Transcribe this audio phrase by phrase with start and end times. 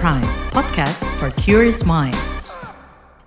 [0.00, 2.16] Prime, podcast for curious mind.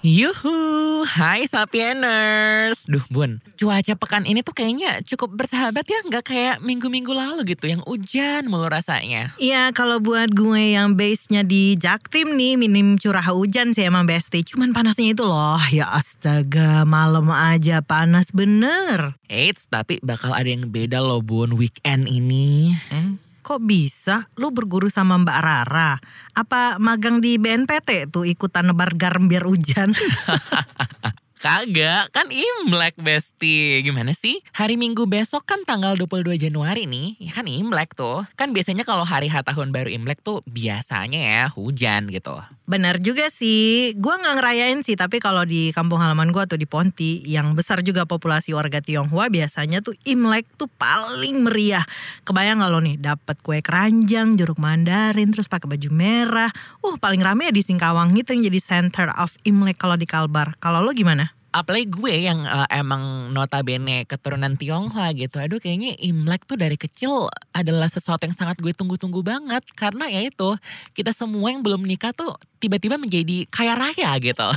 [0.01, 2.89] Yuhu, hai Sapieners.
[2.89, 6.01] Duh bun, cuaca pekan ini tuh kayaknya cukup bersahabat ya.
[6.01, 9.37] Nggak kayak minggu-minggu lalu gitu yang hujan mulu rasanya.
[9.37, 14.41] Iya kalau buat gue yang base-nya di Jaktim nih minim curah hujan sih emang besti.
[14.41, 19.13] Cuman panasnya itu loh ya astaga malam aja panas bener.
[19.29, 22.73] Eits, tapi bakal ada yang beda loh bun weekend ini.
[22.89, 24.31] Eh, kok bisa?
[24.39, 25.99] Lu berguru sama Mbak Rara?
[26.33, 29.91] Apa magang di BNPT tuh ikutan nebar garam biar hujan?
[31.43, 33.83] Kagak, kan Imlek Besti.
[33.83, 34.39] Gimana sih?
[34.55, 37.19] Hari Minggu besok kan tanggal 22 Januari nih.
[37.19, 38.23] Ya kan Imlek tuh.
[38.39, 42.31] Kan biasanya kalau hari H tahun baru Imlek tuh biasanya ya hujan gitu.
[42.63, 43.91] Benar juga sih.
[43.99, 47.83] Gua nggak ngerayain sih, tapi kalau di kampung halaman gua tuh di Ponti yang besar
[47.83, 51.83] juga populasi warga Tionghoa biasanya tuh Imlek tuh paling meriah.
[52.23, 56.55] Kebayang lo nih dapat kue keranjang, jeruk mandarin, terus pakai baju merah.
[56.79, 60.55] Uh, paling rame ya di Singkawang itu yang jadi center of Imlek kalau di Kalbar.
[60.63, 61.32] Kalau lo gimana?
[61.53, 65.37] Apalagi gue yang uh, emang notabene keturunan Tionghoa gitu.
[65.37, 69.61] Aduh kayaknya Imlek tuh dari kecil adalah sesuatu yang sangat gue tunggu-tunggu banget.
[69.77, 70.57] Karena ya itu
[70.97, 74.49] kita semua yang belum nikah tuh tiba-tiba menjadi kaya raya gitu.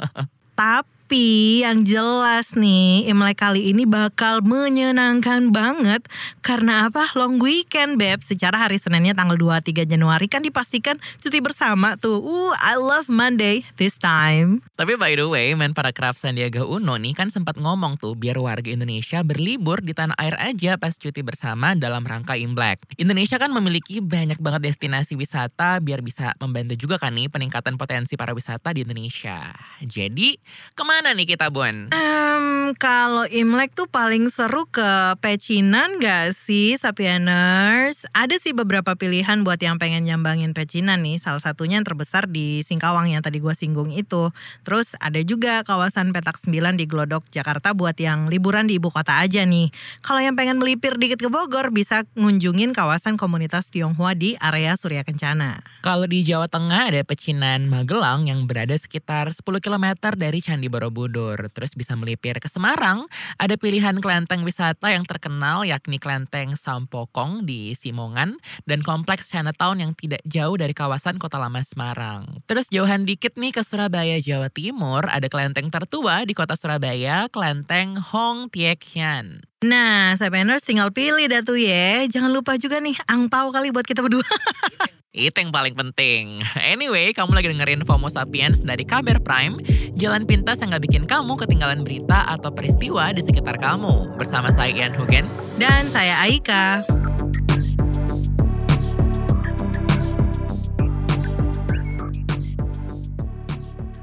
[0.60, 6.08] Tapi tapi yang jelas nih Imlek kali ini bakal menyenangkan banget
[6.40, 7.04] karena apa?
[7.12, 8.24] Long weekend beb.
[8.24, 12.16] Secara hari Seninnya tanggal 23 Januari kan dipastikan cuti bersama tuh.
[12.16, 14.64] Uh, I love Monday this time.
[14.72, 18.40] Tapi by the way, men para craft Sandiaga Uno nih kan sempat ngomong tuh biar
[18.40, 22.80] warga Indonesia berlibur di tanah air aja pas cuti bersama dalam rangka Imlek.
[22.96, 28.16] Indonesia kan memiliki banyak banget destinasi wisata biar bisa membantu juga kan nih peningkatan potensi
[28.16, 29.52] para wisata di Indonesia.
[29.84, 30.40] Jadi,
[30.72, 31.90] ke mana Ke mana nih kita, Bun?
[31.90, 38.06] Um, kalau Imlek tuh paling seru ke pecinan gak sih, Sapieners?
[38.14, 41.18] Ada sih beberapa pilihan buat yang pengen nyambangin pecinan nih.
[41.18, 44.30] Salah satunya yang terbesar di Singkawang yang tadi gue singgung itu.
[44.62, 49.18] Terus ada juga kawasan Petak 9 di Glodok, Jakarta buat yang liburan di ibu kota
[49.26, 49.74] aja nih.
[50.06, 55.02] Kalau yang pengen melipir dikit ke Bogor, bisa ngunjungin kawasan komunitas Tionghoa di area Surya
[55.02, 55.66] Kencana.
[55.82, 60.81] Kalau di Jawa Tengah ada pecinan Magelang yang berada sekitar 10 km dari Candi Borobudur
[60.82, 61.38] Borobudur.
[61.54, 63.06] Terus bisa melipir ke Semarang,
[63.38, 68.34] ada pilihan kelenteng wisata yang terkenal yakni kelenteng Sampokong di Simongan
[68.66, 72.42] dan kompleks Chinatown yang tidak jauh dari kawasan Kota Lama Semarang.
[72.50, 77.94] Terus jauhan dikit nih ke Surabaya, Jawa Timur, ada kelenteng tertua di kota Surabaya, kelenteng
[78.02, 79.46] Hong Tiek Hian.
[79.62, 82.02] Nah, Sapeners tinggal pilih dah tuh ya.
[82.10, 84.26] Jangan lupa juga nih angpau kali buat kita berdua.
[85.12, 86.40] Itu yang paling penting.
[86.72, 89.60] Anyway, kamu lagi dengerin FOMO Sapiens dari Kabar Prime,
[89.92, 94.16] jalan pintas yang gak bikin kamu ketinggalan berita atau peristiwa di sekitar kamu.
[94.16, 95.28] Bersama saya Ian Hugen.
[95.60, 96.80] Dan saya Aika.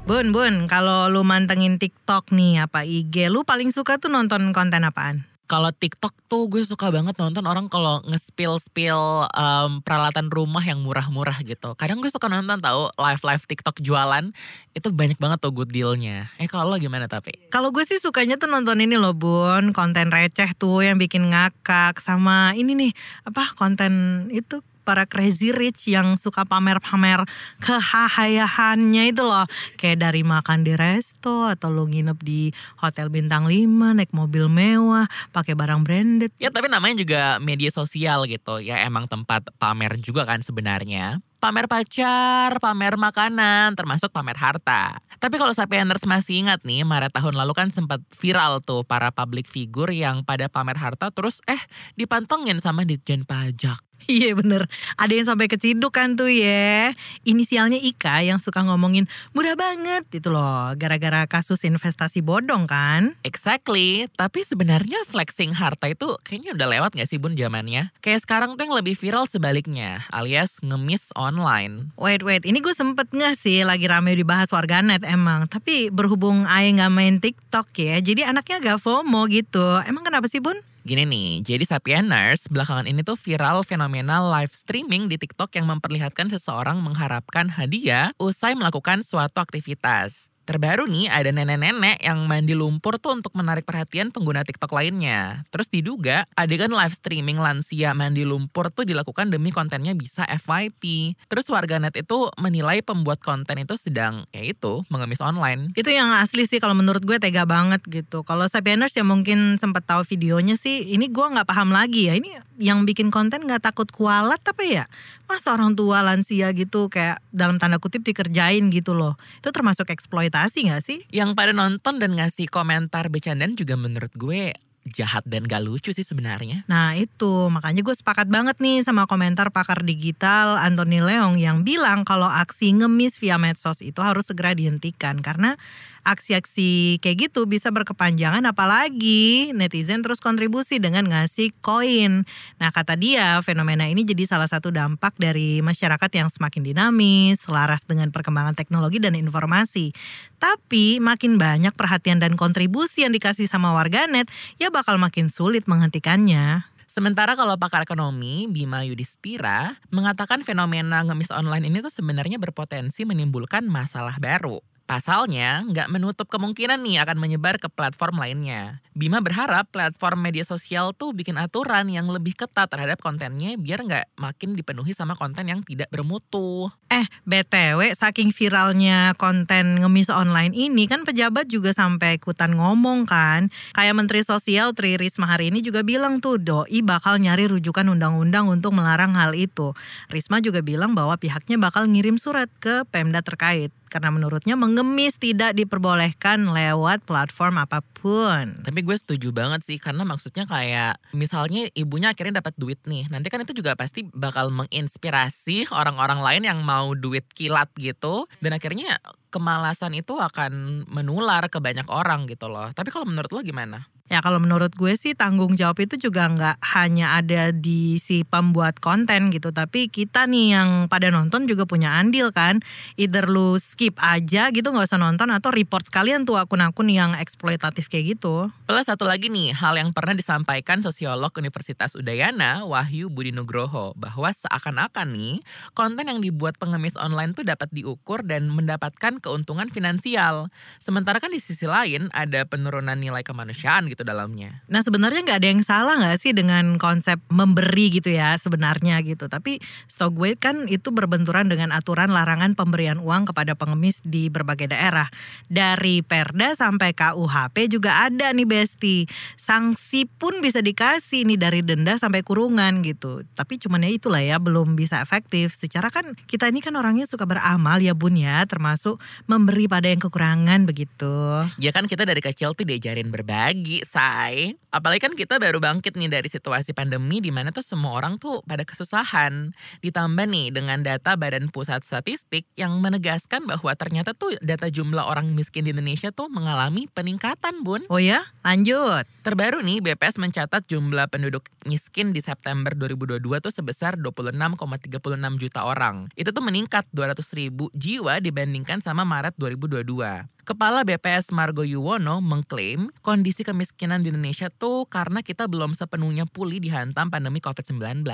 [0.06, 4.86] Bun, bun, kalau lu mantengin TikTok nih apa IG, lu paling suka tuh nonton konten
[4.86, 5.29] apaan?
[5.50, 11.42] Kalau TikTok tuh gue suka banget nonton orang kalau nge-spill-spill um, peralatan rumah yang murah-murah
[11.42, 11.74] gitu.
[11.74, 14.30] Kadang gue suka nonton tahu live-live TikTok jualan
[14.78, 16.30] itu banyak banget tuh good dealnya.
[16.38, 17.50] Eh kalau lo gimana tapi?
[17.50, 21.98] Kalau gue sih sukanya tuh nonton ini loh bun, konten receh tuh yang bikin ngakak
[21.98, 22.92] sama ini nih
[23.26, 27.22] apa konten itu para crazy rich yang suka pamer-pamer
[27.62, 29.46] kehahayahannya itu loh.
[29.78, 32.50] Kayak dari makan di resto atau lo nginep di
[32.82, 36.34] hotel bintang 5, naik mobil mewah, pakai barang branded.
[36.42, 38.58] Ya tapi namanya juga media sosial gitu.
[38.58, 45.00] Ya emang tempat pamer juga kan sebenarnya pamer pacar, pamer makanan, termasuk pamer harta.
[45.16, 49.48] Tapi kalau Sapieners masih ingat nih, Maret tahun lalu kan sempat viral tuh para public
[49.48, 51.60] figure yang pada pamer harta terus eh
[51.96, 53.89] dipantengin sama Ditjen Pajak.
[54.08, 54.64] Iya bener,
[54.96, 56.94] ada yang sampai keciduk kan tuh ya.
[57.26, 59.04] Inisialnya Ika yang suka ngomongin
[59.36, 60.72] mudah banget gitu loh.
[60.78, 63.12] Gara-gara kasus investasi bodong kan.
[63.26, 67.92] Exactly, tapi sebenarnya flexing harta itu kayaknya udah lewat gak sih bun zamannya?
[68.00, 71.92] Kayak sekarang tuh yang lebih viral sebaliknya, alias ngemis online.
[71.98, 75.50] Wait, wait, ini gue sempet gak sih lagi rame dibahas warganet emang.
[75.50, 79.82] Tapi berhubung Aye gak main TikTok ya, jadi anaknya gak FOMO gitu.
[79.84, 80.56] Emang kenapa sih bun?
[80.80, 86.32] Gini nih, jadi Sapieners belakangan ini tuh viral fenomena live streaming di TikTok yang memperlihatkan
[86.32, 90.32] seseorang mengharapkan hadiah usai melakukan suatu aktivitas.
[90.50, 95.46] Terbaru nih ada nenek-nenek yang mandi lumpur tuh untuk menarik perhatian pengguna TikTok lainnya.
[95.54, 101.14] Terus diduga adegan live streaming lansia mandi lumpur tuh dilakukan demi kontennya bisa FYP.
[101.30, 105.70] Terus warganet itu menilai pembuat konten itu sedang ya itu mengemis online.
[105.78, 108.26] Itu yang asli sih kalau menurut gue tega banget gitu.
[108.26, 112.18] Kalau Sapieners yang mungkin sempat tahu videonya sih ini gue nggak paham lagi ya.
[112.18, 114.84] Ini yang bikin konten nggak takut kualat apa ya?
[115.24, 119.16] Masa orang tua lansia gitu kayak dalam tanda kutip dikerjain gitu loh.
[119.40, 121.00] Itu termasuk eksploitasi gak sih?
[121.08, 124.52] Yang pada nonton dan ngasih komentar bercandaan juga menurut gue
[124.88, 126.64] jahat dan gak lucu sih sebenarnya.
[126.66, 132.02] Nah itu makanya gue sepakat banget nih sama komentar pakar digital Anthony Leong yang bilang
[132.08, 135.60] kalau aksi ngemis via medsos itu harus segera dihentikan karena
[136.04, 142.24] aksi-aksi kayak gitu bisa berkepanjangan apalagi netizen terus kontribusi dengan ngasih koin.
[142.58, 147.84] Nah kata dia fenomena ini jadi salah satu dampak dari masyarakat yang semakin dinamis, selaras
[147.84, 149.92] dengan perkembangan teknologi dan informasi.
[150.40, 156.70] Tapi makin banyak perhatian dan kontribusi yang dikasih sama warganet ya bakal makin sulit menghentikannya.
[156.90, 163.62] Sementara kalau pakar ekonomi Bima Yudhistira mengatakan fenomena ngemis online ini tuh sebenarnya berpotensi menimbulkan
[163.70, 164.58] masalah baru.
[164.90, 168.82] Pasalnya, nggak menutup kemungkinan nih akan menyebar ke platform lainnya.
[168.90, 174.18] Bima berharap platform media sosial tuh bikin aturan yang lebih ketat terhadap kontennya biar nggak
[174.18, 176.74] makin dipenuhi sama konten yang tidak bermutu.
[176.90, 183.46] Eh, BTW, saking viralnya konten ngemis online ini kan pejabat juga sampai ikutan ngomong kan.
[183.78, 188.50] Kayak Menteri Sosial Tri Risma hari ini juga bilang tuh doi bakal nyari rujukan undang-undang
[188.50, 189.70] untuk melarang hal itu.
[190.10, 195.58] Risma juga bilang bahwa pihaknya bakal ngirim surat ke Pemda terkait karena menurutnya mengemis tidak
[195.58, 198.62] diperbolehkan lewat platform apa pun.
[198.62, 203.10] Tapi gue setuju banget sih karena maksudnya kayak misalnya ibunya akhirnya dapat duit nih.
[203.10, 208.54] Nanti kan itu juga pasti bakal menginspirasi orang-orang lain yang mau duit kilat gitu dan
[208.54, 209.02] akhirnya
[209.34, 212.70] kemalasan itu akan menular ke banyak orang gitu loh.
[212.70, 213.90] Tapi kalau menurut lo gimana?
[214.10, 218.82] Ya kalau menurut gue sih tanggung jawab itu juga nggak hanya ada di si pembuat
[218.82, 222.58] konten gitu, tapi kita nih yang pada nonton juga punya andil kan.
[222.98, 227.86] Either lu skip aja gitu nggak usah nonton atau report sekalian tuh akun-akun yang eksploitatif
[227.86, 228.50] kayak gitu.
[228.66, 234.34] Plus satu lagi nih, hal yang pernah disampaikan sosiolog Universitas Udayana, Wahyu Budi Nugroho, bahwa
[234.34, 235.38] seakan-akan nih
[235.78, 240.50] konten yang dibuat pengemis online tuh dapat diukur dan mendapatkan keuntungan finansial.
[240.82, 244.62] Sementara kan di sisi lain ada penurunan nilai kemanusiaan gitu dalamnya.
[244.68, 249.28] Nah sebenarnya nggak ada yang salah nggak sih dengan konsep memberi gitu ya sebenarnya gitu.
[249.30, 254.72] Tapi stok gue kan itu berbenturan dengan aturan larangan pemberian uang kepada pengemis di berbagai
[254.72, 255.06] daerah.
[255.46, 259.04] Dari Perda sampai KUHP juga ada nih Besti.
[259.38, 263.22] Sanksi pun bisa dikasih nih dari denda sampai kurungan gitu.
[263.36, 265.54] Tapi cuman ya itulah ya belum bisa efektif.
[265.54, 268.42] Secara kan kita ini kan orangnya suka beramal ya bun ya.
[268.48, 271.44] Termasuk memberi pada yang kekurangan begitu.
[271.60, 274.54] Ya kan kita dari kecil tuh diajarin berbagi, say.
[274.70, 278.38] Apalagi kan kita baru bangkit nih dari situasi pandemi di mana tuh semua orang tuh
[278.46, 279.50] pada kesusahan.
[279.82, 285.34] Ditambah nih dengan data Badan Pusat Statistik yang menegaskan bahwa ternyata tuh data jumlah orang
[285.34, 287.82] miskin di Indonesia tuh mengalami peningkatan, Bun.
[287.90, 289.10] Oh ya, lanjut.
[289.26, 296.06] Terbaru nih BPS mencatat jumlah penduduk miskin di September 2022 tuh sebesar 26,36 juta orang.
[296.14, 300.39] Itu tuh meningkat 200 ribu jiwa dibandingkan sama Maret 2022.
[300.44, 306.58] Kepala BPS Margo Yuwono mengklaim kondisi kemiskinan di Indonesia tuh karena kita belum sepenuhnya pulih
[306.58, 308.04] dihantam pandemi COVID-19.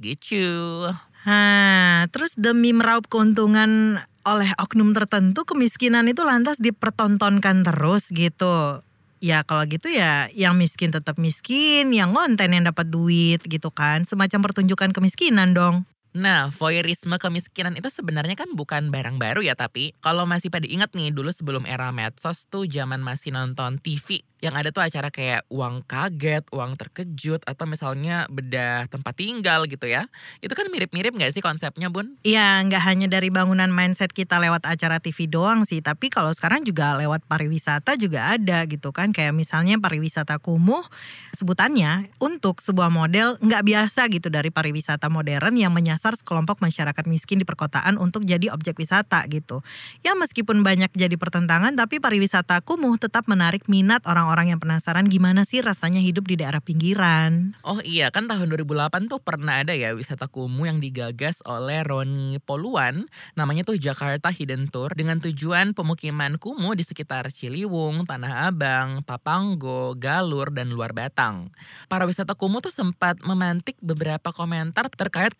[0.00, 0.46] Gitu.
[1.24, 8.84] Hah, terus demi meraup keuntungan oleh oknum tertentu kemiskinan itu lantas dipertontonkan terus gitu.
[9.20, 14.08] Ya kalau gitu ya yang miskin tetap miskin, yang konten yang dapat duit gitu kan.
[14.08, 15.84] Semacam pertunjukan kemiskinan dong.
[16.10, 20.90] Nah, voyeurisme kemiskinan itu sebenarnya kan bukan barang baru ya, tapi kalau masih pada ingat
[20.90, 25.46] nih dulu sebelum era medsos tuh zaman masih nonton TV yang ada tuh acara kayak
[25.52, 30.10] uang kaget, uang terkejut atau misalnya bedah tempat tinggal gitu ya.
[30.42, 32.18] Itu kan mirip-mirip gak sih konsepnya, Bun?
[32.26, 36.66] Iya, nggak hanya dari bangunan mindset kita lewat acara TV doang sih, tapi kalau sekarang
[36.66, 39.14] juga lewat pariwisata juga ada gitu kan.
[39.14, 40.82] Kayak misalnya pariwisata kumuh
[41.38, 47.36] sebutannya untuk sebuah model nggak biasa gitu dari pariwisata modern yang menyasar sekelompok masyarakat miskin
[47.36, 49.60] di perkotaan untuk jadi objek wisata gitu.
[50.00, 55.44] Ya meskipun banyak jadi pertentangan tapi pariwisata kumuh tetap menarik minat orang-orang yang penasaran gimana
[55.44, 57.52] sih rasanya hidup di daerah pinggiran.
[57.60, 62.40] Oh iya kan tahun 2008 tuh pernah ada ya wisata kumuh yang digagas oleh Roni
[62.40, 63.04] Poluan.
[63.36, 69.98] Namanya tuh Jakarta Hidden Tour dengan tujuan pemukiman kumuh di sekitar Ciliwung, Tanah Abang, Papanggo,
[69.98, 71.50] Galur, dan Luar Batang.
[71.90, 75.34] Para wisata kumuh tuh sempat memantik beberapa komentar terkait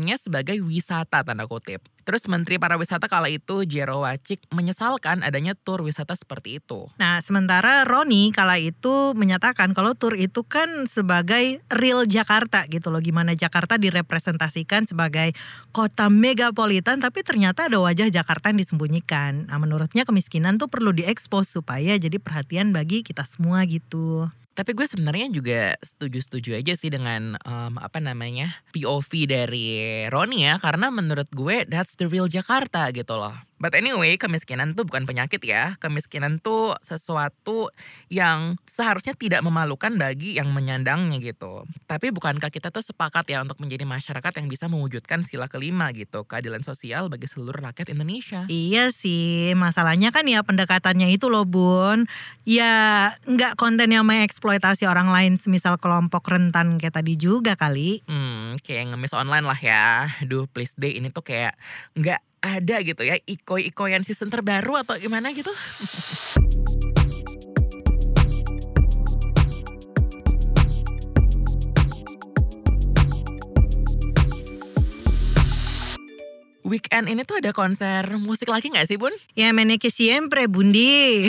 [0.00, 1.84] keabsahannya sebagai wisata tanda kutip.
[2.00, 6.88] Terus Menteri Pariwisata kala itu Jero Wacik menyesalkan adanya tur wisata seperti itu.
[6.96, 13.04] Nah, sementara Roni kala itu menyatakan kalau tur itu kan sebagai real Jakarta gitu loh.
[13.04, 15.36] Gimana Jakarta direpresentasikan sebagai
[15.70, 19.46] kota megapolitan tapi ternyata ada wajah Jakarta yang disembunyikan.
[19.46, 24.26] Nah, menurutnya kemiskinan tuh perlu diekspos supaya jadi perhatian bagi kita semua gitu.
[24.60, 30.60] Tapi gue sebenarnya juga setuju-setuju aja sih dengan um, apa namanya POV dari Roni ya,
[30.60, 33.32] karena menurut gue that's the real Jakarta gitu loh.
[33.60, 35.76] But anyway, kemiskinan tuh bukan penyakit ya.
[35.84, 37.68] Kemiskinan tuh sesuatu
[38.08, 41.68] yang seharusnya tidak memalukan bagi yang menyandangnya gitu.
[41.84, 46.24] Tapi bukankah kita tuh sepakat ya untuk menjadi masyarakat yang bisa mewujudkan sila kelima gitu,
[46.24, 48.48] keadilan sosial bagi seluruh rakyat Indonesia.
[48.48, 52.08] Iya sih, masalahnya kan ya pendekatannya itu loh bun.
[52.48, 58.00] Ya nggak konten yang mengeksploitasi orang lain semisal kelompok rentan kayak tadi juga kali.
[58.08, 60.08] Hmm, kayak ngemis online lah ya.
[60.24, 61.60] Duh please deh ini tuh kayak
[61.92, 65.52] nggak ada gitu ya iko-ikoyan season terbaru atau gimana gitu.
[76.70, 79.10] Weekend ini tuh ada konser musik lagi gak sih Bun?
[79.34, 81.26] Ya meneke siempre bundi.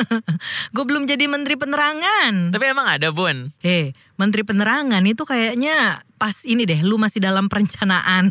[0.74, 2.54] Gue belum jadi menteri penerangan.
[2.54, 3.50] Tapi emang ada Bun?
[3.58, 8.28] Eh, menteri penerangan itu kayaknya pas ini deh, lu masih dalam perencanaan.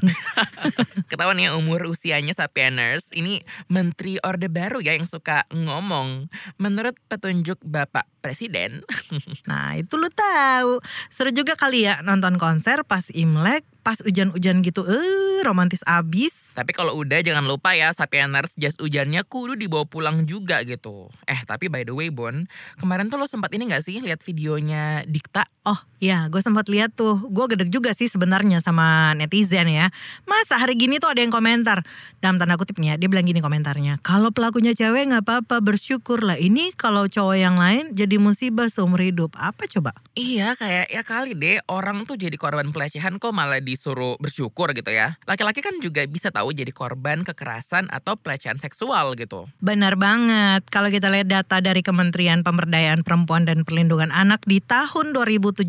[1.09, 3.15] Ketahuan ya umur usianya Sapieners.
[3.15, 3.41] Ini
[3.71, 6.27] menteri Orde Baru ya yang suka ngomong.
[6.59, 8.83] Menurut petunjuk Bapak Presiden.
[9.49, 10.83] nah itu lu tahu.
[11.07, 14.83] Seru juga kali ya nonton konser pas Imlek, pas hujan-hujan gitu.
[14.83, 16.46] Eh, romantis abis.
[16.57, 21.05] Tapi kalau udah jangan lupa ya Sapieners jas hujannya kudu dibawa pulang juga gitu.
[21.29, 22.49] Eh tapi by the way Bon,
[22.81, 25.45] kemarin tuh lo sempat ini gak sih lihat videonya Dikta?
[25.67, 27.19] Oh iya, gue sempat lihat tuh.
[27.29, 29.91] Gue gedek juga sih sebenarnya sama netizen ya.
[30.23, 31.83] Masa hari gini tuh ada yang komentar
[32.23, 33.99] dalam tanda kutipnya dia bilang gini komentarnya.
[34.01, 36.39] Kalau pelakunya cewek nggak apa-apa bersyukur lah.
[36.39, 39.35] Ini kalau cowok yang lain jadi musibah seumur hidup.
[39.35, 39.91] Apa coba?
[40.15, 44.89] Iya kayak ya kali deh orang tuh jadi korban pelecehan kok malah disuruh bersyukur gitu
[44.89, 45.19] ya.
[45.27, 49.49] Laki-laki kan juga bisa tahu jadi korban kekerasan atau pelecehan seksual gitu.
[49.63, 50.67] Benar banget.
[50.67, 55.63] Kalau kita lihat data dari Kementerian Pemberdayaan Perempuan dan Perlindungan Anak di tahun 2017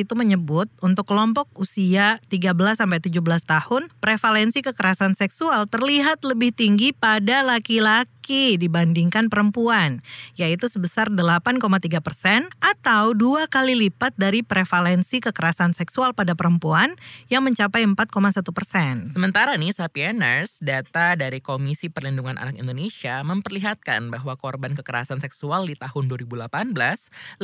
[0.00, 6.94] itu menyebut untuk kelompok usia 13 sampai 17 tahun prevalensi kekerasan seksual terlihat lebih tinggi
[6.94, 8.13] pada laki-laki
[8.56, 10.00] dibandingkan perempuan,
[10.38, 11.60] yaitu sebesar 8,3
[12.00, 16.96] persen atau dua kali lipat dari prevalensi kekerasan seksual pada perempuan
[17.28, 19.04] yang mencapai 4,1 persen.
[19.04, 25.76] Sementara nih Sapieners, data dari Komisi Perlindungan Anak Indonesia memperlihatkan bahwa korban kekerasan seksual di
[25.76, 26.72] tahun 2018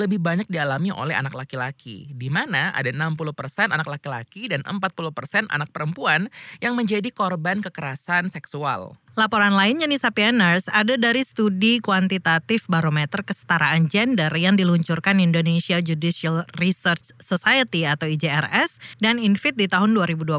[0.01, 5.13] lebih banyak dialami oleh anak laki-laki, di mana ada 60 persen anak laki-laki dan 40
[5.13, 6.33] persen anak perempuan
[6.65, 8.97] yang menjadi korban kekerasan seksual.
[9.19, 16.47] Laporan lainnya nih Sapieners ada dari studi kuantitatif barometer kesetaraan gender yang diluncurkan Indonesia Judicial
[16.63, 20.39] Research Society atau IJRS dan Infit di tahun 2020.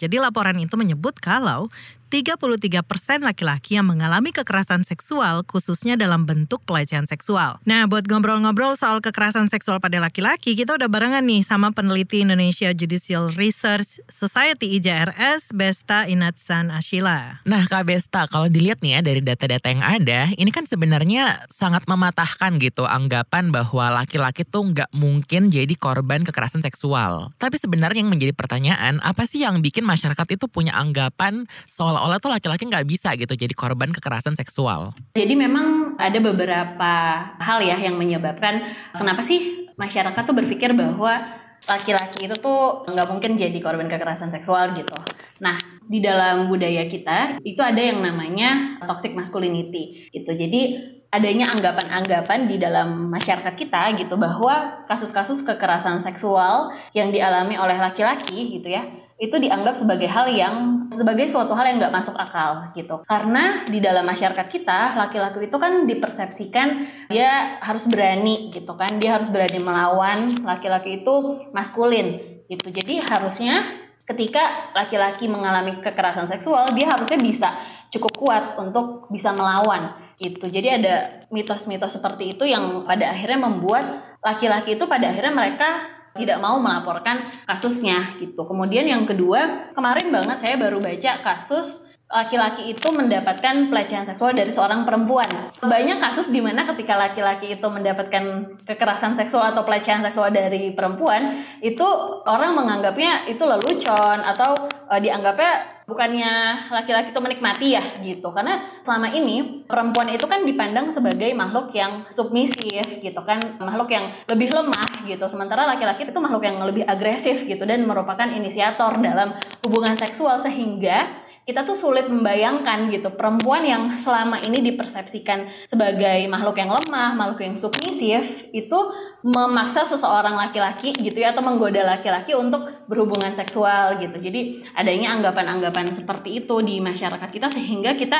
[0.00, 1.68] Jadi laporan itu menyebut kalau
[2.06, 7.58] 33 persen laki-laki yang mengalami kekerasan seksual khususnya dalam bentuk pelecehan seksual.
[7.66, 12.70] Nah buat ngobrol-ngobrol soal kekerasan seksual pada laki-laki kita udah barengan nih sama peneliti Indonesia
[12.70, 17.42] Judicial Research Society IJRS Besta Inatsan Ashila.
[17.42, 21.90] Nah Kak Besta kalau dilihat nih ya dari data-data yang ada ini kan sebenarnya sangat
[21.90, 27.34] mematahkan gitu anggapan bahwa laki-laki tuh nggak mungkin jadi korban kekerasan seksual.
[27.42, 32.20] Tapi sebenarnya yang menjadi pertanyaan apa sih yang bikin masyarakat itu punya anggapan soal seolah-olah
[32.20, 34.92] tuh laki-laki nggak bisa gitu jadi korban kekerasan seksual.
[35.16, 36.92] Jadi memang ada beberapa
[37.40, 38.60] hal ya yang menyebabkan
[38.92, 44.76] kenapa sih masyarakat tuh berpikir bahwa laki-laki itu tuh nggak mungkin jadi korban kekerasan seksual
[44.76, 44.92] gitu.
[45.40, 45.56] Nah,
[45.88, 50.36] di dalam budaya kita itu ada yang namanya toxic masculinity gitu.
[50.36, 57.80] Jadi adanya anggapan-anggapan di dalam masyarakat kita gitu bahwa kasus-kasus kekerasan seksual yang dialami oleh
[57.80, 58.84] laki-laki gitu ya
[59.16, 63.00] itu dianggap sebagai hal yang sebagai suatu hal yang nggak masuk akal gitu.
[63.08, 66.68] Karena di dalam masyarakat kita laki-laki itu kan dipersepsikan
[67.08, 69.00] dia harus berani gitu kan.
[69.00, 71.14] Dia harus berani melawan laki-laki itu
[71.56, 72.68] maskulin gitu.
[72.68, 77.48] Jadi harusnya ketika laki-laki mengalami kekerasan seksual dia harusnya bisa
[77.90, 80.94] cukup kuat untuk bisa melawan itu jadi ada
[81.28, 83.84] mitos-mitos seperti itu yang pada akhirnya membuat
[84.24, 88.42] laki-laki itu pada akhirnya mereka tidak mau melaporkan kasusnya gitu.
[88.42, 94.54] Kemudian yang kedua, kemarin banget saya baru baca kasus laki-laki itu mendapatkan pelecehan seksual dari
[94.54, 95.26] seorang perempuan.
[95.58, 101.42] Banyak kasus di mana ketika laki-laki itu mendapatkan kekerasan seksual atau pelecehan seksual dari perempuan,
[101.58, 101.86] itu
[102.22, 104.54] orang menganggapnya itu lelucon atau
[104.86, 108.30] uh, dianggapnya bukannya laki-laki itu menikmati ya gitu.
[108.30, 114.14] Karena selama ini perempuan itu kan dipandang sebagai makhluk yang submisif gitu kan, makhluk yang
[114.30, 115.26] lebih lemah gitu.
[115.26, 119.34] Sementara laki-laki itu makhluk yang lebih agresif gitu dan merupakan inisiator dalam
[119.66, 126.58] hubungan seksual sehingga kita tuh sulit membayangkan gitu perempuan yang selama ini dipersepsikan sebagai makhluk
[126.58, 128.78] yang lemah, makhluk yang submisif itu
[129.22, 134.18] memaksa seseorang laki-laki gitu ya atau menggoda laki-laki untuk berhubungan seksual gitu.
[134.18, 138.18] Jadi adanya anggapan-anggapan seperti itu di masyarakat kita sehingga kita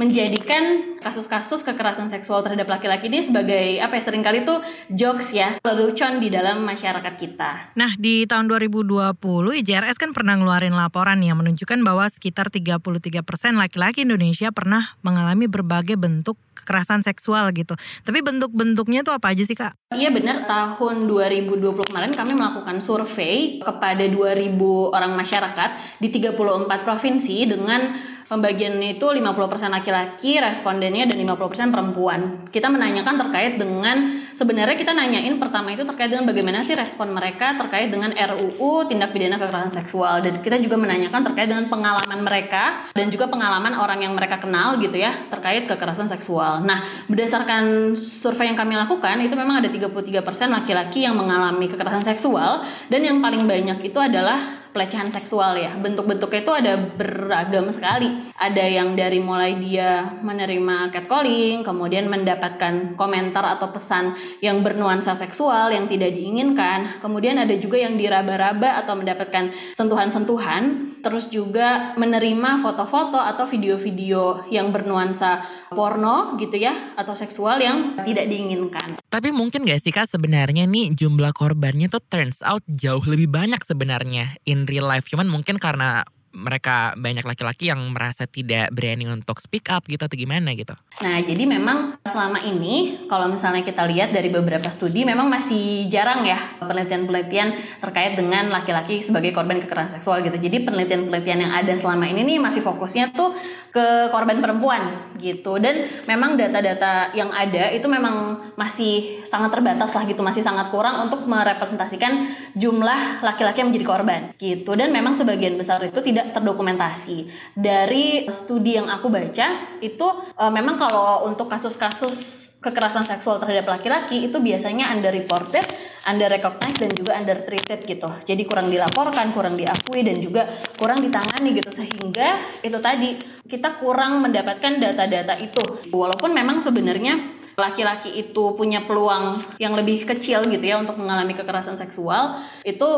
[0.00, 5.60] menjadikan kasus-kasus kekerasan seksual terhadap laki-laki ini sebagai apa ya sering kali tuh jokes ya
[5.60, 7.76] lelucon di dalam masyarakat kita.
[7.76, 9.12] Nah di tahun 2020
[9.60, 13.20] IJRS kan pernah ngeluarin laporan yang menunjukkan bahwa sekitar 33%
[13.60, 17.74] laki-laki Indonesia pernah mengalami berbagai bentuk kekerasan seksual gitu.
[18.06, 19.74] Tapi bentuk-bentuknya tuh apa aja sih kak?
[19.92, 24.56] Iya benar tahun 2020 kemarin kami melakukan survei kepada 2000
[24.94, 32.20] orang masyarakat di 34 provinsi dengan Pembagiannya itu 50% laki-laki respondennya dan 50% perempuan.
[32.48, 37.58] Kita menanyakan terkait dengan sebenarnya kita nanyain pertama itu terkait dengan bagaimana sih respon mereka
[37.60, 42.90] terkait dengan RUU tindak pidana kekerasan seksual dan kita juga menanyakan terkait dengan pengalaman mereka
[42.96, 46.64] dan juga pengalaman orang yang mereka kenal gitu ya terkait kekerasan seksual.
[46.64, 52.64] Nah, berdasarkan survei yang kami lakukan itu memang ada 33% laki-laki yang mengalami kekerasan seksual
[52.88, 55.76] dan yang paling banyak itu adalah pelecehan seksual ya.
[55.78, 58.32] Bentuk-bentuknya itu ada beragam sekali.
[58.36, 65.70] Ada yang dari mulai dia menerima catcalling, kemudian mendapatkan komentar atau pesan yang bernuansa seksual
[65.70, 66.98] yang tidak diinginkan.
[67.00, 74.70] Kemudian ada juga yang diraba-raba atau mendapatkan sentuhan-sentuhan, terus juga menerima foto-foto atau video-video yang
[74.70, 75.44] bernuansa
[75.74, 78.96] porno gitu ya atau seksual yang tidak diinginkan.
[79.10, 83.60] Tapi mungkin gak sih kak sebenarnya nih jumlah korbannya tuh turns out jauh lebih banyak
[83.60, 85.10] sebenarnya in real life.
[85.10, 90.16] Cuman mungkin karena mereka banyak laki-laki yang merasa tidak berani untuk speak up gitu atau
[90.16, 90.72] gimana gitu.
[91.00, 96.24] Nah, jadi memang selama ini kalau misalnya kita lihat dari beberapa studi memang masih jarang
[96.24, 100.36] ya penelitian-penelitian terkait dengan laki-laki sebagai korban kekerasan seksual gitu.
[100.36, 103.36] Jadi penelitian-penelitian yang ada selama ini nih masih fokusnya tuh
[103.72, 105.56] ke korban perempuan gitu.
[105.56, 111.08] Dan memang data-data yang ada itu memang masih sangat terbatas lah gitu, masih sangat kurang
[111.08, 114.76] untuk merepresentasikan jumlah laki-laki yang menjadi korban gitu.
[114.76, 117.26] Dan memang sebagian besar itu tidak tidak terdokumentasi.
[117.58, 120.06] Dari studi yang aku baca itu
[120.38, 125.66] e, memang kalau untuk kasus-kasus kekerasan seksual terhadap laki-laki itu biasanya underreported,
[126.06, 128.06] under-recognized dan juga under-treated gitu.
[128.22, 133.18] Jadi kurang dilaporkan, kurang diakui dan juga kurang ditangani gitu sehingga itu tadi
[133.50, 135.90] kita kurang mendapatkan data-data itu.
[135.90, 141.76] Walaupun memang sebenarnya laki-laki itu punya peluang yang lebih kecil gitu ya untuk mengalami kekerasan
[141.76, 142.88] seksual itu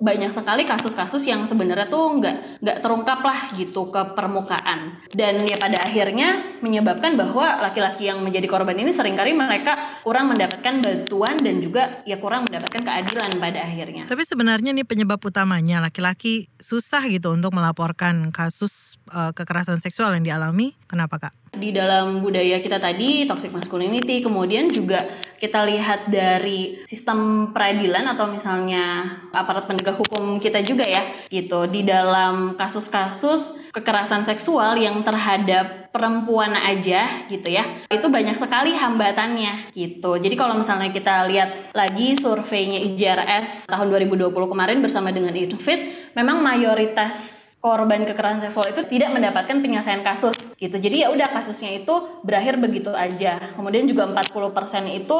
[0.00, 5.56] banyak sekali kasus-kasus yang sebenarnya tuh nggak nggak terungkap lah gitu ke permukaan dan ya
[5.60, 11.36] pada akhirnya menyebabkan bahwa laki-laki yang menjadi korban ini sering kali mereka kurang mendapatkan bantuan
[11.40, 14.04] dan juga ya kurang mendapatkan keadilan pada akhirnya.
[14.08, 20.24] Tapi sebenarnya nih penyebab utamanya laki-laki susah gitu untuk melaporkan kasus uh, kekerasan seksual yang
[20.24, 20.76] dialami.
[20.88, 21.43] Kenapa kak?
[21.56, 25.06] Di dalam budaya kita tadi toxic masculinity, kemudian juga
[25.38, 31.68] kita lihat dari sistem peradilan atau misalnya aparat penegak hukum kita juga ya gitu.
[31.68, 39.74] Di dalam kasus-kasus kekerasan seksual yang terhadap perempuan aja gitu ya itu banyak sekali hambatannya
[39.74, 40.14] gitu.
[40.14, 46.38] Jadi kalau misalnya kita lihat lagi surveinya IJRS tahun 2020 kemarin bersama dengan Infit memang
[46.38, 50.76] mayoritas korban kekerasan seksual itu tidak mendapatkan penyelesaian kasus gitu.
[50.76, 53.56] Jadi ya udah kasusnya itu berakhir begitu aja.
[53.56, 55.16] Kemudian juga 40% itu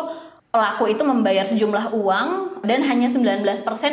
[0.52, 2.28] pelaku itu membayar sejumlah uang
[2.68, 3.42] dan hanya 19%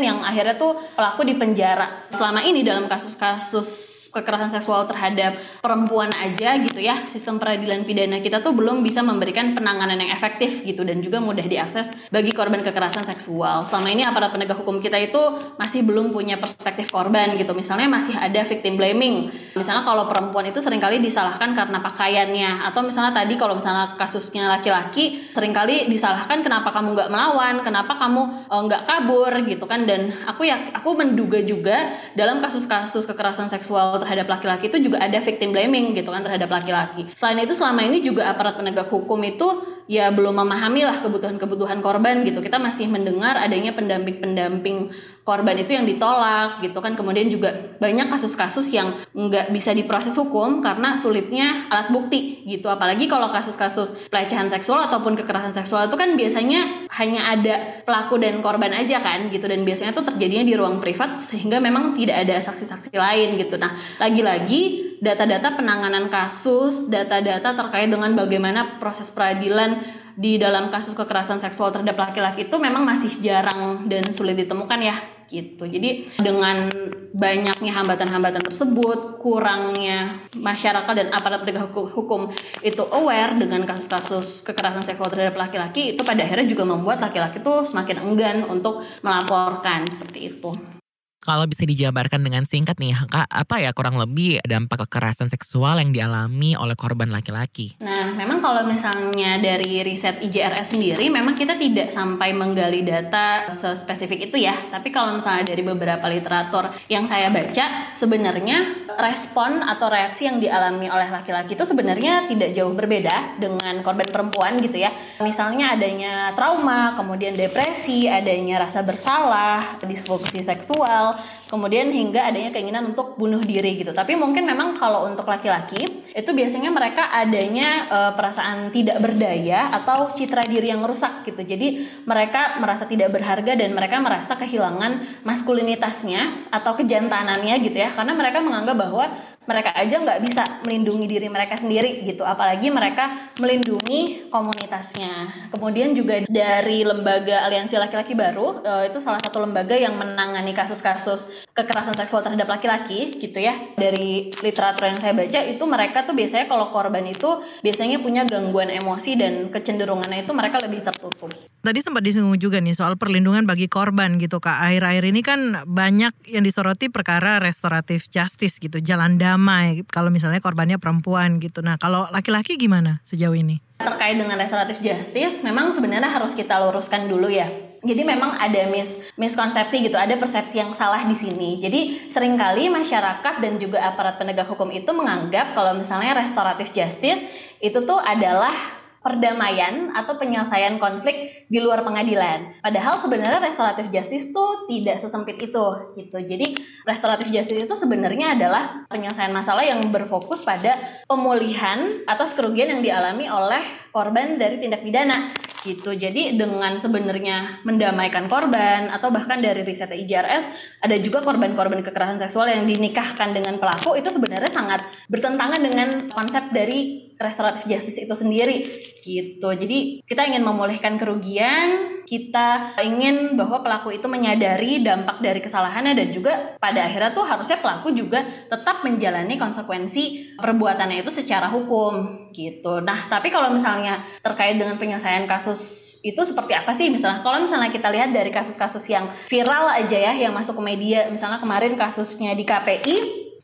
[0.03, 2.11] yang akhirnya tuh pelaku dipenjara.
[2.11, 8.43] Selama ini dalam kasus-kasus kekerasan seksual terhadap perempuan aja gitu ya sistem peradilan pidana kita
[8.43, 13.07] tuh belum bisa memberikan penanganan yang efektif gitu dan juga mudah diakses bagi korban kekerasan
[13.07, 13.65] seksual.
[13.71, 15.21] Selama ini aparat penegak hukum kita itu
[15.55, 17.55] masih belum punya perspektif korban gitu.
[17.55, 19.31] Misalnya masih ada victim blaming.
[19.55, 24.51] Misalnya kalau perempuan itu sering kali disalahkan karena pakaiannya atau misalnya tadi kalau misalnya kasusnya
[24.51, 28.21] laki-laki sering kali disalahkan kenapa kamu nggak melawan kenapa kamu
[28.51, 29.87] oh, nggak kabur gitu kan.
[29.87, 35.21] Dan aku ya aku menduga juga dalam kasus-kasus kekerasan seksual terhadap laki-laki itu juga ada
[35.21, 37.13] victim blaming gitu kan terhadap laki-laki.
[37.13, 39.47] Selain itu selama ini juga aparat penegak hukum itu
[39.85, 42.41] ya belum memahami lah kebutuhan-kebutuhan korban gitu.
[42.41, 44.89] Kita masih mendengar adanya pendamping-pendamping
[45.21, 46.97] korban itu yang ditolak gitu kan.
[46.97, 52.67] Kemudian juga banyak kasus-kasus yang nggak bisa diproses hukum karena sulitnya alat bukti gitu.
[52.67, 57.55] Apalagi kalau kasus-kasus pelecehan seksual ataupun kekerasan seksual itu kan biasanya hanya ada
[57.85, 61.95] pelaku dan korban aja kan gitu dan biasanya tuh terjadinya di ruang privat sehingga memang
[61.95, 63.55] tidak ada saksi-saksi lain gitu.
[63.61, 71.39] Nah, lagi-lagi data-data penanganan kasus, data-data terkait dengan bagaimana proses peradilan di dalam kasus kekerasan
[71.39, 74.97] seksual terhadap laki-laki itu memang masih jarang dan sulit ditemukan ya
[75.31, 75.63] gitu.
[75.63, 76.67] Jadi dengan
[77.15, 85.07] banyaknya hambatan-hambatan tersebut, kurangnya masyarakat dan aparat penegak hukum itu aware dengan kasus-kasus kekerasan seksual
[85.07, 90.80] terhadap laki-laki, itu pada akhirnya juga membuat laki-laki itu semakin enggan untuk melaporkan seperti itu.
[91.21, 95.93] Kalau bisa dijabarkan dengan singkat nih, Kak, apa ya kurang lebih dampak kekerasan seksual yang
[95.93, 97.77] dialami oleh korban laki-laki?
[97.77, 104.33] Nah, memang kalau misalnya dari riset IJRS sendiri, memang kita tidak sampai menggali data sespesifik
[104.33, 104.73] itu ya.
[104.73, 110.89] Tapi kalau misalnya dari beberapa literatur yang saya baca, sebenarnya respon atau reaksi yang dialami
[110.89, 114.89] oleh laki-laki itu sebenarnya tidak jauh berbeda dengan korban perempuan gitu ya.
[115.21, 121.10] Misalnya adanya trauma, kemudian depresi, adanya rasa bersalah, disfungsi seksual,
[121.47, 123.91] kemudian hingga adanya keinginan untuk bunuh diri gitu.
[123.91, 130.11] Tapi mungkin memang kalau untuk laki-laki itu biasanya mereka adanya e, perasaan tidak berdaya atau
[130.15, 131.43] citra diri yang rusak gitu.
[131.43, 137.91] Jadi mereka merasa tidak berharga dan mereka merasa kehilangan maskulinitasnya atau kejantanannya gitu ya.
[137.95, 139.05] Karena mereka menganggap bahwa
[139.49, 142.21] mereka aja nggak bisa melindungi diri mereka sendiri gitu.
[142.21, 145.49] Apalagi mereka melindungi komunitasnya.
[145.49, 151.25] Kemudian juga dari lembaga aliansi laki-laki baru eh, itu salah satu lembaga yang menangani kasus-kasus
[151.57, 153.57] kekerasan seksual terhadap laki-laki gitu ya.
[153.73, 158.69] Dari literatur yang saya baca itu mereka tuh biasanya kalau korban itu biasanya punya gangguan
[158.69, 161.33] emosi dan kecenderungannya itu mereka lebih tertutup.
[161.61, 164.65] Tadi sempat disinggung juga nih soal perlindungan bagi korban gitu kak.
[164.69, 169.87] Akhir-akhir ini kan banyak yang disoroti perkara restoratif justice gitu, jalan damai.
[169.87, 171.63] Kalau misalnya korbannya perempuan gitu.
[171.63, 173.63] Nah kalau laki-laki gimana sejauh ini?
[173.79, 177.49] Terkait dengan restoratif justice, memang sebenarnya harus kita luruskan dulu ya.
[177.81, 181.57] Jadi memang ada mis miskonsepsi gitu, ada persepsi yang salah di sini.
[181.57, 187.25] Jadi sering kali masyarakat dan juga aparat penegak hukum itu menganggap kalau misalnya restoratif justice
[187.57, 192.61] itu tuh adalah perdamaian atau penyelesaian konflik di luar pengadilan.
[192.61, 195.65] Padahal sebenarnya restoratif justice itu tidak sesempit itu
[195.97, 196.17] gitu.
[196.21, 196.53] Jadi
[196.85, 203.25] restoratif justice itu sebenarnya adalah penyelesaian masalah yang berfokus pada pemulihan atas kerugian yang dialami
[203.25, 205.33] oleh korban dari tindak pidana
[205.65, 205.93] gitu.
[205.93, 210.45] Jadi dengan sebenarnya mendamaikan korban atau bahkan dari riset IJRS
[210.81, 216.49] ada juga korban-korban kekerasan seksual yang dinikahkan dengan pelaku itu sebenarnya sangat bertentangan dengan konsep
[216.49, 218.57] dari restoratif justice itu sendiri
[219.01, 219.49] gitu.
[219.53, 226.07] Jadi kita ingin memulihkan kerugian, kita ingin bahwa pelaku itu menyadari dampak dari kesalahannya dan
[226.13, 232.81] juga pada akhirnya tuh harusnya pelaku juga tetap menjalani konsekuensi perbuatannya itu secara hukum gitu.
[232.81, 237.69] Nah, tapi kalau misalnya terkait dengan penyelesaian kasus itu seperti apa sih misalnya kalau misalnya
[237.69, 242.33] kita lihat dari kasus-kasus yang viral aja ya yang masuk ke media misalnya kemarin kasusnya
[242.33, 242.97] di KPI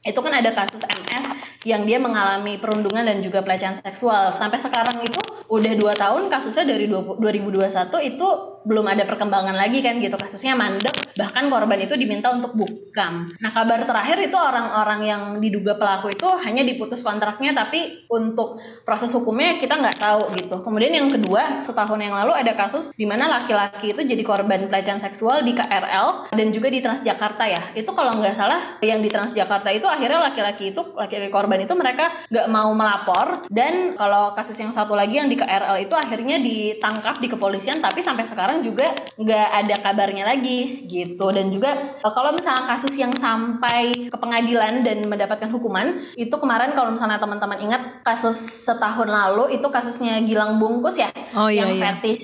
[0.08, 1.26] itu kan ada kasus MS
[1.66, 4.36] yang dia mengalami perundungan dan juga pelecehan seksual.
[4.36, 5.18] Sampai sekarang itu
[5.48, 7.72] udah dua tahun kasusnya dari 20, 2021
[8.04, 8.28] itu
[8.68, 10.20] belum ada perkembangan lagi kan gitu.
[10.20, 13.32] Kasusnya mandek bahkan korban itu diminta untuk bukam.
[13.40, 19.10] Nah kabar terakhir itu orang-orang yang diduga pelaku itu hanya diputus kontraknya tapi untuk proses
[19.16, 20.60] hukumnya kita nggak tahu gitu.
[20.62, 25.00] Kemudian yang kedua setahun yang lalu ada kasus di mana laki-laki itu jadi korban pelecehan
[25.00, 27.72] seksual di KRL dan juga di Transjakarta ya.
[27.72, 32.28] Itu kalau nggak salah yang di Transjakarta itu akhirnya laki-laki itu laki-laki korban itu mereka
[32.28, 33.48] nggak mau melapor.
[33.48, 38.04] Dan kalau kasus yang satu lagi yang di KRL itu akhirnya ditangkap di kepolisian tapi
[38.04, 41.32] sampai sekarang juga nggak ada kabarnya lagi gitu.
[41.32, 46.76] Dan juga eh, kalau misalnya kasus yang sampai ke pengadilan dan mendapatkan hukuman itu kemarin
[46.76, 51.78] kalau misalnya teman-teman ingat kasus setahun lalu itu kasusnya Gilang Bungkus ya oh, iya, yang
[51.78, 51.84] iya.
[51.96, 52.24] fetish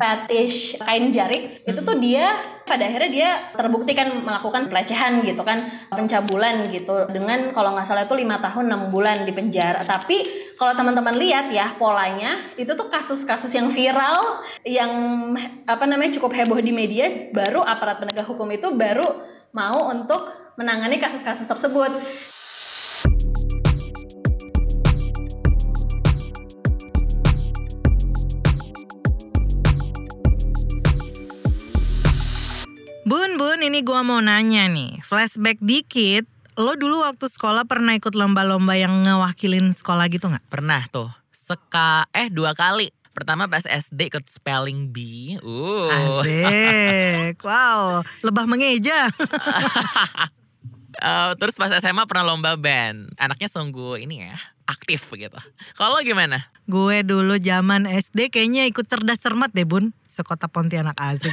[0.00, 5.88] fetish kain jarik itu tuh dia pada akhirnya dia terbukti kan melakukan pelecehan gitu kan
[5.88, 7.08] pencabulan gitu.
[7.08, 9.82] Dengan kalau nggak salah itu lima tahun enam bulan di penjara.
[9.88, 14.92] Tapi kalau teman-teman lihat ya polanya itu tuh kasus-kasus yang viral yang
[15.64, 19.06] apa namanya cukup heboh di media baru aparat penegak hukum itu baru
[19.56, 20.28] mau untuk
[20.58, 21.94] menangani kasus-kasus tersebut
[33.38, 34.98] Bun, ini gua mau nanya nih.
[35.06, 36.26] Flashback dikit,
[36.58, 40.42] lo dulu waktu sekolah pernah ikut lomba-lomba yang ngewakilin sekolah gitu nggak?
[40.50, 41.06] Pernah tuh.
[41.30, 42.90] Seka eh dua kali.
[43.14, 45.38] Pertama pas SD ikut spelling bee.
[45.46, 45.86] Uh.
[45.86, 49.06] Asik, wow, lebah mengeja.
[50.98, 53.14] Uh, terus pas SMA pernah lomba band.
[53.22, 54.34] Anaknya sungguh ini ya,
[54.68, 55.40] aktif gitu.
[55.80, 56.44] Kalau gimana?
[56.68, 59.96] Gue dulu zaman SD kayaknya ikut cerdas cermat deh bun.
[60.04, 61.32] Sekota Pontianak asik.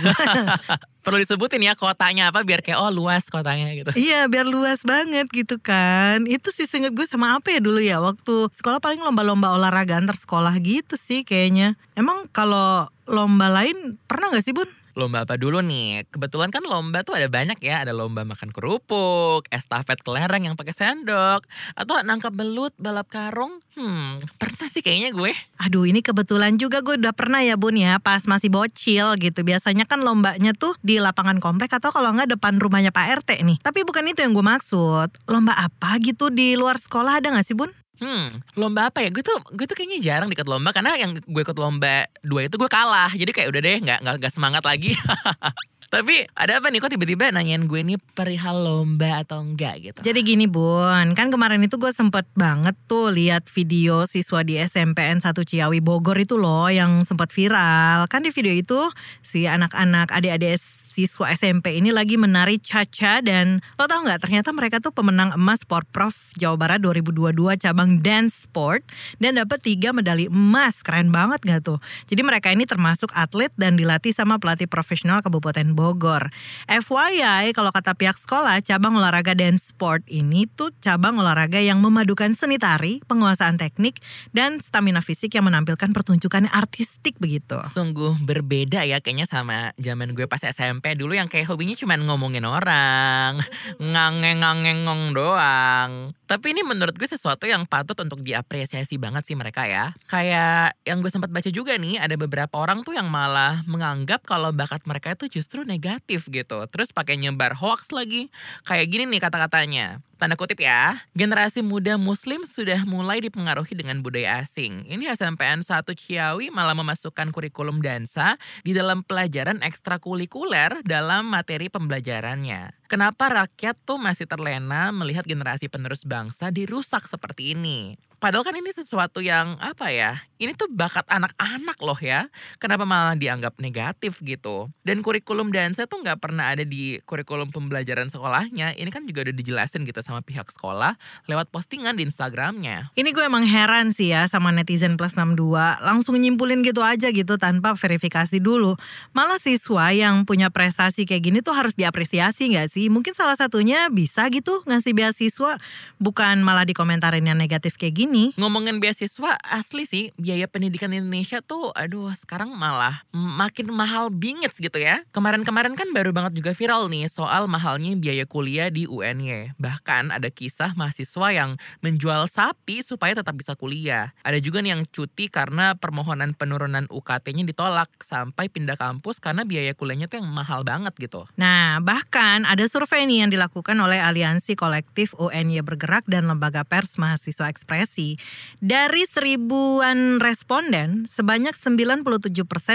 [1.04, 3.92] Perlu disebutin ya kotanya apa biar kayak oh luas kotanya gitu.
[4.00, 6.24] iya biar luas banget gitu kan.
[6.24, 8.00] Itu sih seinget gue sama apa ya dulu ya.
[8.00, 11.76] Waktu sekolah paling lomba-lomba olahraga antar sekolah gitu sih kayaknya.
[12.00, 14.70] Emang kalau lomba lain pernah gak sih bun?
[14.96, 16.08] Lomba apa dulu nih?
[16.08, 17.84] Kebetulan kan lomba tuh ada banyak ya.
[17.84, 21.44] Ada lomba makan kerupuk, estafet kelereng yang pakai sendok,
[21.76, 23.60] atau nangkap belut, balap karung.
[23.76, 25.36] Hmm, pernah sih kayaknya gue.
[25.68, 29.44] Aduh ini kebetulan juga gue udah pernah ya bun ya pas masih bocil gitu.
[29.44, 33.60] Biasanya kan lombanya tuh di lapangan komplek atau kalau nggak depan rumahnya Pak RT nih.
[33.60, 35.12] Tapi bukan itu yang gue maksud.
[35.28, 37.70] Lomba apa gitu di luar sekolah ada nggak sih bun?
[38.00, 38.28] Hmm,
[38.60, 39.10] lomba apa ya?
[39.12, 42.56] Gue tuh gue tuh kayaknya jarang ikut lomba karena yang gue ikut lomba dua itu
[42.60, 43.12] gue kalah.
[43.12, 44.92] Jadi kayak udah deh nggak nggak semangat lagi.
[45.96, 50.00] Tapi ada apa nih kok tiba-tiba nanyain gue ini perihal lomba atau enggak gitu.
[50.04, 55.24] Jadi gini bun, kan kemarin itu gue sempet banget tuh lihat video siswa di SMPN
[55.24, 58.12] 1 Ciawi Bogor itu loh yang sempat viral.
[58.12, 58.80] Kan di video itu
[59.24, 60.60] si anak-anak adik-adik
[60.96, 65.68] siswa SMP ini lagi menari caca dan lo tau nggak ternyata mereka tuh pemenang emas
[65.68, 68.88] Sport Prof Jawa Barat 2022 cabang dance sport
[69.20, 70.80] dan dapat tiga medali emas.
[70.86, 71.84] Keren banget gak tuh?
[72.08, 76.32] Jadi mereka ini termasuk atlet dan dilatih sama pelatih profesional Kabupaten Bogor.
[76.70, 82.38] FYI kalau kata pihak sekolah cabang olahraga dance sport ini tuh cabang olahraga yang memadukan
[82.38, 84.00] seni tari penguasaan teknik
[84.32, 87.58] dan stamina fisik yang menampilkan pertunjukan artistik begitu.
[87.74, 92.46] Sungguh berbeda ya kayaknya sama zaman gue pas SMP dulu yang kayak hobinya cuma ngomongin
[92.46, 93.42] orang,
[93.82, 96.14] ngangeng-ngangengong doang.
[96.30, 99.98] Tapi ini menurut gue sesuatu yang patut untuk diapresiasi banget sih mereka ya.
[100.06, 104.54] Kayak yang gue sempat baca juga nih, ada beberapa orang tuh yang malah menganggap kalau
[104.54, 106.62] bakat mereka itu justru negatif gitu.
[106.70, 108.30] Terus pakai nyebar hoax lagi.
[108.62, 114.40] Kayak gini nih kata-katanya tanda kutip ya, generasi muda muslim sudah mulai dipengaruhi dengan budaya
[114.40, 114.88] asing.
[114.88, 122.90] Ini SMPN 1 Ciawi malah memasukkan kurikulum dansa di dalam pelajaran ekstrakurikuler dalam materi pembelajarannya.
[122.92, 127.96] Kenapa rakyat tuh masih terlena melihat generasi penerus bangsa dirusak seperti ini?
[128.20, 130.16] Padahal kan ini sesuatu yang apa ya?
[130.36, 132.28] Ini tuh bakat anak-anak loh ya.
[132.60, 134.68] Kenapa malah dianggap negatif gitu?
[134.84, 138.76] Dan kurikulum dansa tuh nggak pernah ada di kurikulum pembelajaran sekolahnya.
[138.76, 141.00] Ini kan juga udah dijelasin gitu sama pihak sekolah
[141.32, 142.92] lewat postingan di Instagramnya.
[143.00, 145.40] Ini gue emang heran sih ya sama netizen plus 62.
[145.80, 148.76] Langsung nyimpulin gitu aja gitu tanpa verifikasi dulu.
[149.16, 152.92] Malah siswa yang punya prestasi kayak gini tuh harus diapresiasi gak sih?
[152.92, 155.56] Mungkin salah satunya bisa gitu ngasih beasiswa.
[156.00, 158.05] Bukan malah dikomentarin yang negatif kayak gini.
[158.38, 164.78] Ngomongin beasiswa asli sih biaya pendidikan Indonesia tuh aduh sekarang malah makin mahal bingits gitu
[164.78, 165.02] ya.
[165.12, 169.58] Kemarin-kemarin kan baru banget juga viral nih soal mahalnya biaya kuliah di UNY.
[169.58, 174.14] Bahkan ada kisah mahasiswa yang menjual sapi supaya tetap bisa kuliah.
[174.22, 179.74] Ada juga nih yang cuti karena permohonan penurunan UKT-nya ditolak sampai pindah kampus karena biaya
[179.74, 181.28] kuliahnya tuh yang mahal banget gitu.
[181.40, 187.00] Nah, bahkan ada survei nih yang dilakukan oleh Aliansi Kolektif UNY Bergerak dan Lembaga Pers
[187.02, 187.48] Mahasiswa
[187.96, 188.20] Ekspresi.
[188.60, 192.04] Dari seribuan responden, sebanyak 97%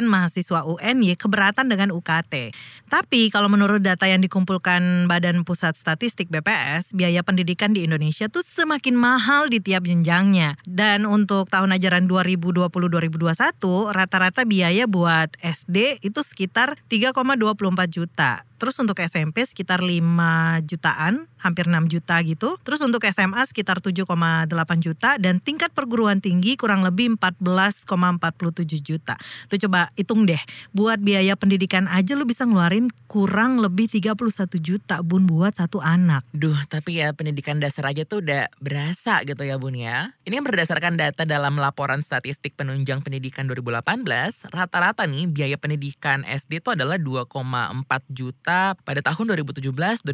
[0.09, 2.55] mahasiswa UNY keberatan dengan UKT.
[2.89, 8.41] Tapi kalau menurut data yang dikumpulkan Badan Pusat Statistik BPS, biaya pendidikan di Indonesia tuh
[8.41, 10.57] semakin mahal di tiap jenjangnya.
[10.65, 18.50] Dan untuk tahun ajaran 2020-2021, rata-rata biaya buat SD itu sekitar 3,24 juta.
[18.61, 20.05] Terus untuk SMP sekitar 5
[20.69, 22.61] jutaan, hampir 6 juta gitu.
[22.61, 24.05] Terus untuk SMA sekitar 7,8
[24.85, 29.17] juta dan tingkat perguruan tinggi kurang lebih 14,47 juta.
[29.49, 30.37] Lu coba hitung deh,
[30.77, 34.13] buat biaya pendidikan aja lu bisa ngeluarin kurang lebih 31
[34.61, 36.29] juta bun buat satu anak.
[36.37, 40.13] Duh, tapi ya pendidikan dasar aja tuh udah berasa gitu ya bun ya.
[40.29, 46.77] Ini berdasarkan data dalam laporan statistik penunjang pendidikan 2018, rata-rata nih biaya pendidikan SD itu
[46.77, 47.25] adalah 2,4
[48.13, 48.50] juta
[48.87, 50.05] pada tahun 2017-2018.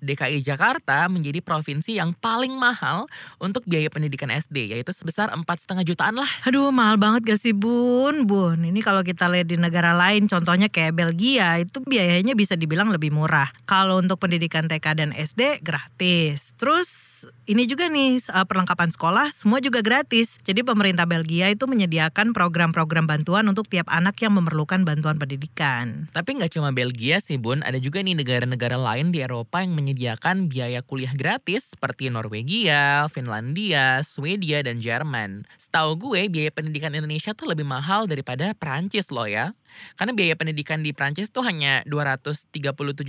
[0.00, 6.18] DKI Jakarta menjadi provinsi yang paling mahal untuk biaya pendidikan SD, yaitu sebesar 4,5 jutaan
[6.18, 6.30] lah.
[6.46, 8.28] Aduh mahal banget gak sih bun?
[8.28, 12.92] Bun, ini kalau kita lihat di negara lain, contohnya kayak Belgia, itu biayanya bisa dibilang
[12.94, 13.50] lebih murah.
[13.66, 16.54] Kalau untuk pendidikan TK dan SD gratis.
[16.54, 17.09] Terus
[17.48, 20.38] ini juga nih uh, perlengkapan sekolah semua juga gratis.
[20.46, 26.08] Jadi pemerintah Belgia itu menyediakan program-program bantuan untuk tiap anak yang memerlukan bantuan pendidikan.
[26.14, 30.48] Tapi nggak cuma Belgia sih bun, ada juga nih negara-negara lain di Eropa yang menyediakan
[30.50, 35.44] biaya kuliah gratis seperti Norwegia, Finlandia, Swedia, dan Jerman.
[35.60, 39.52] Setahu gue biaya pendidikan Indonesia tuh lebih mahal daripada Perancis loh ya.
[39.98, 42.54] Karena biaya pendidikan di Prancis tuh hanya 237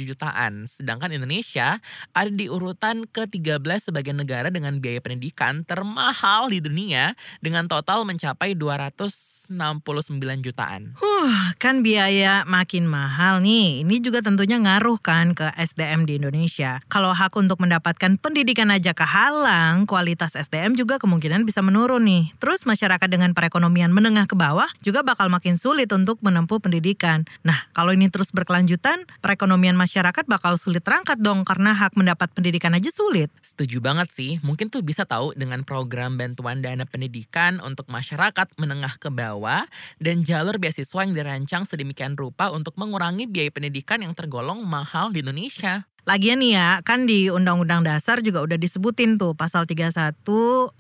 [0.03, 1.77] jutaan, sedangkan Indonesia
[2.11, 8.57] ada di urutan ke-13 sebagai negara dengan biaya pendidikan termahal di dunia dengan total mencapai
[8.57, 9.47] 269
[10.43, 10.97] jutaan.
[10.97, 13.85] Huh, kan biaya makin mahal nih.
[13.85, 16.81] Ini juga tentunya ngaruh kan ke SDM di Indonesia.
[16.91, 22.33] Kalau hak untuk mendapatkan pendidikan aja kehalang, kualitas SDM juga kemungkinan bisa menurun nih.
[22.41, 27.23] Terus masyarakat dengan perekonomian menengah ke bawah juga bakal makin sulit untuk menempuh menempuh pendidikan.
[27.47, 32.75] Nah, kalau ini terus berkelanjutan, perekonomian masyarakat bakal sulit terangkat dong karena hak mendapat pendidikan
[32.75, 33.31] aja sulit.
[33.39, 38.99] Setuju banget sih, mungkin tuh bisa tahu dengan program bantuan dana pendidikan untuk masyarakat menengah
[38.99, 39.63] ke bawah
[40.03, 45.23] dan jalur beasiswa yang dirancang sedemikian rupa untuk mengurangi biaya pendidikan yang tergolong mahal di
[45.23, 45.87] Indonesia.
[46.01, 50.17] Lagian nih ya, kan di Undang-Undang Dasar juga udah disebutin tuh pasal 31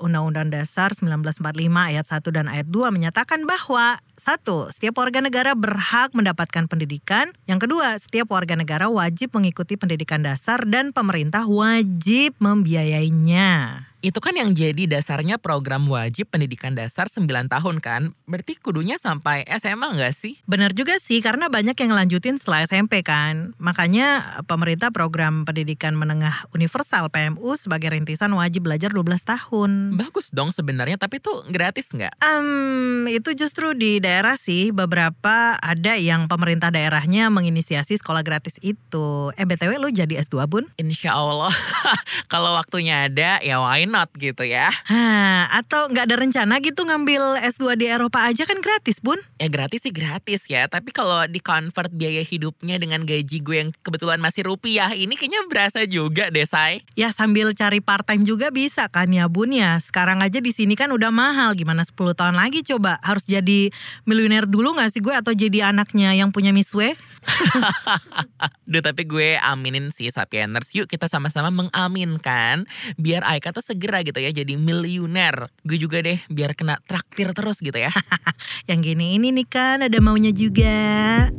[0.01, 1.45] Undang-Undang Dasar 1945
[1.77, 7.29] ayat 1 dan ayat 2 menyatakan bahwa satu, setiap warga negara berhak mendapatkan pendidikan.
[7.45, 13.90] Yang kedua, setiap warga negara wajib mengikuti pendidikan dasar dan pemerintah wajib membiayainya.
[14.01, 18.17] Itu kan yang jadi dasarnya program wajib pendidikan dasar 9 tahun kan?
[18.25, 20.41] Berarti kudunya sampai SMA nggak sih?
[20.49, 23.53] Benar juga sih, karena banyak yang lanjutin setelah SMP kan.
[23.61, 29.69] Makanya pemerintah program pendidikan menengah universal PMU sebagai rintisan wajib belajar 12 tahun.
[30.01, 32.17] Bagus dong sebenarnya, tapi tuh gratis nggak?
[32.25, 39.29] Um, itu justru di daerah sih beberapa ada yang pemerintah daerahnya menginisiasi sekolah gratis itu.
[39.37, 40.65] Eh BTW lu jadi S2 bun?
[40.81, 41.53] Insya Allah.
[42.33, 44.71] Kalau waktunya ada ya why not gitu ya.
[44.87, 49.19] Hah, atau nggak ada rencana gitu ngambil S2 di Eropa aja kan gratis bun?
[49.35, 53.69] Ya gratis sih gratis ya, tapi kalau di convert biaya hidupnya dengan gaji gue yang
[53.83, 56.79] kebetulan masih rupiah ini kayaknya berasa juga deh say.
[56.95, 59.77] Ya sambil cari part time juga bisa kan ya bun ya.
[59.83, 63.67] Sekarang aja di sini kan udah mahal gimana 10 tahun lagi coba harus jadi
[64.07, 66.95] miliuner dulu gak sih gue atau jadi anaknya yang punya miswe?
[68.71, 70.73] Duh tapi gue aminin sih Sapieners.
[70.73, 72.65] Yuk kita sama-sama mengaminkan
[72.97, 77.61] Biar Aika tuh segera gitu ya jadi miliuner Gue juga deh biar kena traktir terus
[77.61, 77.91] gitu ya.
[78.69, 81.29] Yang gini ini nih kan ada maunya juga.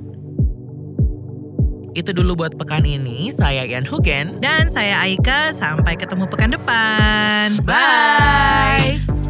[1.93, 3.29] Itu dulu buat pekan ini.
[3.29, 7.61] Saya Ian Hugen Dan saya Aika, sampai ketemu pekan depan.
[7.69, 9.22] Bye